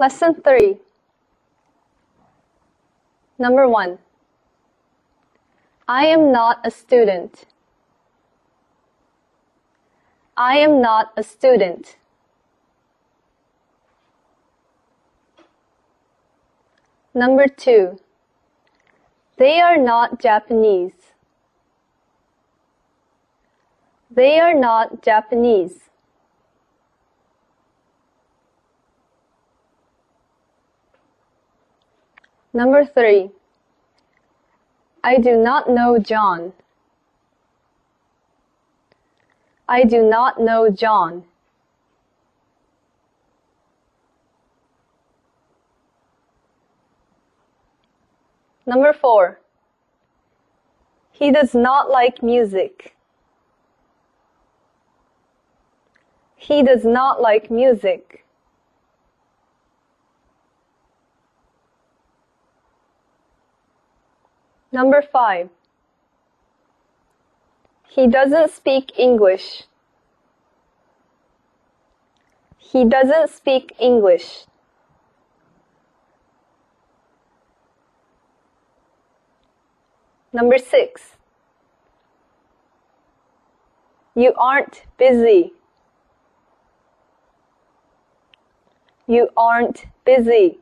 [0.00, 0.78] Lesson 3
[3.36, 3.98] Number 1
[5.88, 7.46] I am not a student.
[10.36, 11.96] I am not a student.
[17.12, 17.98] Number 2
[19.36, 21.12] They are not Japanese.
[24.08, 25.87] They are not Japanese.
[32.52, 33.30] Number 3
[35.04, 36.52] I do not know John.
[39.68, 41.24] I do not know John.
[48.66, 49.40] Number 4
[51.12, 52.94] He does not like music.
[56.36, 58.24] He does not like music.
[64.70, 65.48] Number 5
[67.88, 69.64] He doesn't speak English.
[72.58, 74.44] He doesn't speak English.
[80.32, 81.16] Number 6
[84.14, 85.52] You aren't busy.
[89.06, 90.58] You aren't busy.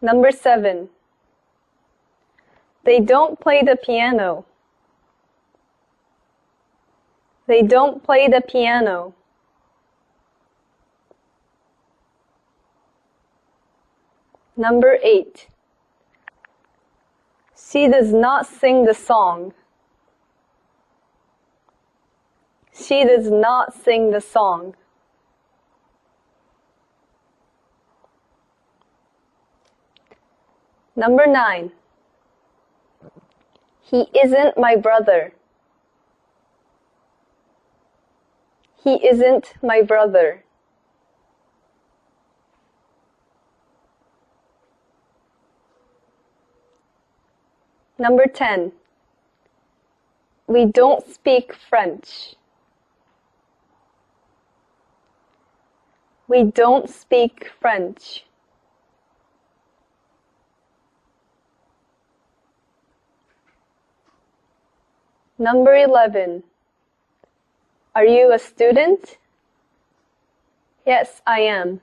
[0.00, 0.88] Number 7
[2.84, 4.44] They don't play the piano.
[7.46, 9.14] They don't play the piano.
[14.56, 15.48] Number 8
[17.56, 19.52] She does not sing the song.
[22.74, 24.76] She does not sing the song.
[30.96, 31.72] Number 9
[33.82, 35.34] He isn't my brother.
[38.82, 40.42] He isn't my brother.
[47.98, 48.72] Number 10
[50.46, 52.36] We don't speak French.
[56.28, 58.25] We don't speak French.
[65.38, 66.44] Number 11
[67.94, 69.18] Are you a student?
[70.86, 71.82] Yes, I am.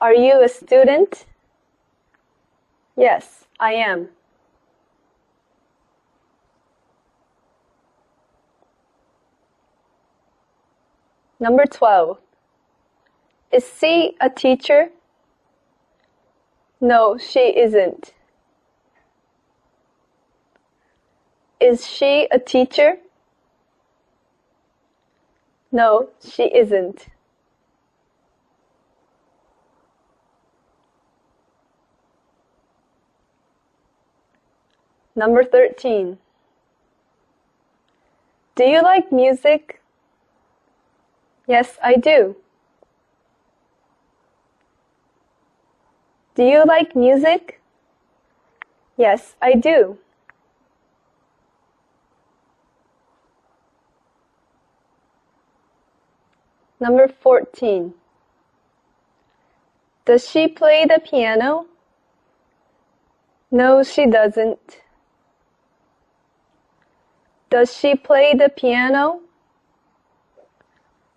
[0.00, 1.26] Are you a student?
[2.96, 4.08] Yes, I am.
[11.38, 12.18] Number 12
[13.52, 14.88] Is she a teacher?
[16.80, 18.14] No, she isn't.
[21.64, 22.98] Is she a teacher?
[25.72, 27.06] No, she isn't.
[35.16, 36.18] Number 13
[38.56, 39.80] Do you like music?
[41.48, 42.36] Yes, I do.
[46.34, 47.62] Do you like music?
[48.98, 49.98] Yes, I do.
[56.84, 57.94] Number 14
[60.04, 61.64] Does she play the piano?
[63.50, 64.82] No, she doesn't.
[67.48, 69.20] Does she play the piano?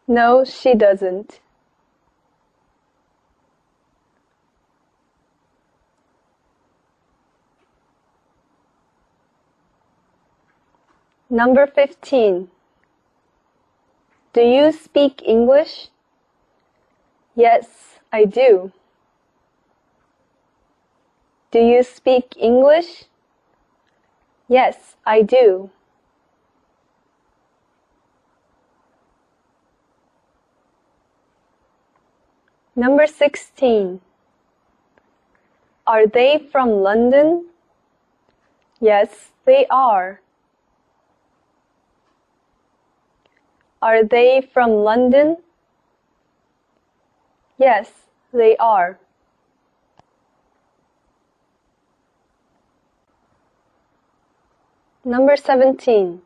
[0.07, 1.41] No, she doesn't.
[11.29, 12.50] Number 15
[14.38, 15.88] Do you speak English?
[17.34, 18.72] Yes, I do.
[21.50, 23.06] Do you speak English?
[24.48, 25.72] Yes, I do.
[32.75, 34.01] Number 16
[35.88, 37.48] Are they from London?
[38.80, 40.22] Yes, they are.
[43.88, 45.38] Are they from London?
[47.57, 47.89] Yes,
[48.34, 49.00] they are.
[55.06, 56.22] Number 17.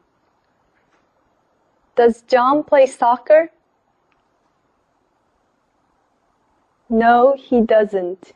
[1.96, 3.52] Does John play soccer?
[6.90, 8.34] No, he doesn't.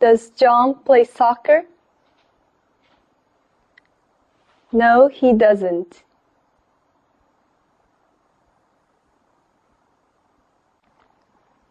[0.00, 1.62] Does John play soccer?
[4.72, 6.02] No, he doesn't.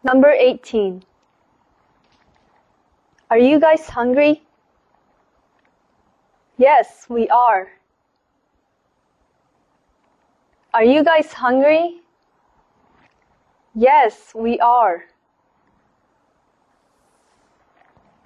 [0.06, 1.02] Number 18.
[3.28, 4.44] Are you guys hungry?
[6.56, 7.72] Yes, we are.
[10.72, 12.02] Are you guys hungry?
[13.74, 15.06] Yes, we are.